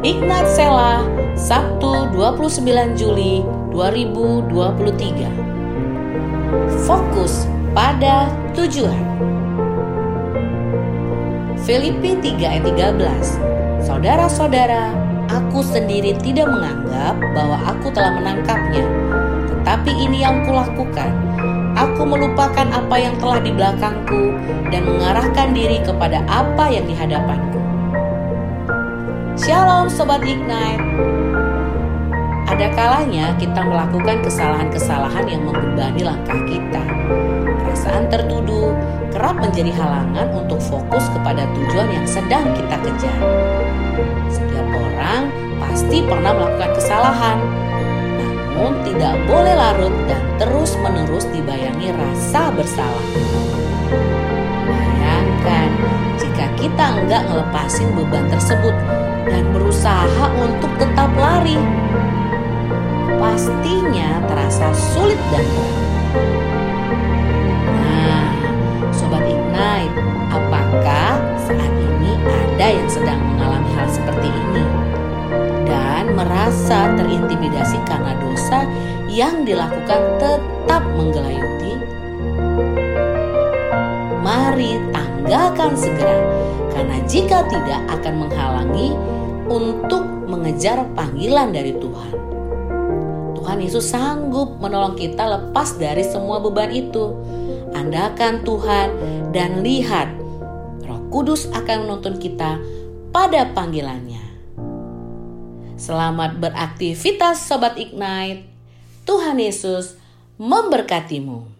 [0.00, 1.04] Ignat Sela,
[1.36, 5.28] Sabtu 29 Juli 2023.
[6.88, 7.44] Fokus
[7.76, 8.96] pada tujuan.
[11.68, 12.64] Filipi 3 ayat
[12.96, 13.84] 13.
[13.84, 14.96] Saudara-saudara,
[15.28, 18.88] aku sendiri tidak menganggap bahwa aku telah menangkapnya.
[19.52, 21.12] Tetapi ini yang kulakukan.
[21.76, 24.32] Aku melupakan apa yang telah di belakangku
[24.72, 27.69] dan mengarahkan diri kepada apa yang di hadapanku
[29.40, 30.84] Shalom Sobat Ignite.
[32.44, 36.84] Ada kalanya kita melakukan kesalahan-kesalahan yang membebani langkah kita.
[37.64, 38.76] Perasaan tertuduh
[39.08, 43.20] kerap menjadi halangan untuk fokus kepada tujuan yang sedang kita kejar.
[44.28, 47.40] Setiap orang pasti pernah melakukan kesalahan
[48.20, 53.06] Namun tidak boleh larut dan terus-menerus dibayangi rasa bersalah.
[54.68, 55.68] Bayangkan
[56.20, 58.76] jika kita enggak ngelepasin beban tersebut
[59.28, 61.58] dan berusaha untuk tetap lari.
[63.20, 65.76] Pastinya terasa sulit dan berat.
[67.76, 68.28] Nah,
[68.96, 69.96] Sobat Ignite,
[70.32, 74.64] apakah saat ini ada yang sedang mengalami hal seperti ini?
[75.68, 78.64] Dan merasa terintimidasi karena dosa
[79.06, 81.76] yang dilakukan tetap menggelayuti?
[84.24, 86.39] Mari tanggalkan segera,
[86.80, 88.96] karena jika tidak akan menghalangi
[89.52, 90.00] untuk
[90.32, 92.16] mengejar panggilan dari Tuhan.
[93.36, 97.12] Tuhan Yesus sanggup menolong kita lepas dari semua beban itu.
[97.76, 98.96] Andalkan Tuhan
[99.28, 100.08] dan lihat
[100.88, 102.56] Roh Kudus akan menuntun kita
[103.12, 104.24] pada panggilannya.
[105.76, 108.48] Selamat beraktivitas Sobat Ignite.
[109.04, 110.00] Tuhan Yesus
[110.40, 111.59] memberkatimu.